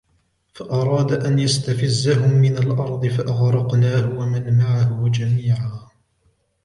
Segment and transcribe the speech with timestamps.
[0.53, 5.87] فَأَرَادَ أَنْ يَسْتَفِزَّهُمْ مِنَ الْأَرْضِ فَأَغْرَقْنَاهُ وَمَنْ مَعَهُ جَمِيعًا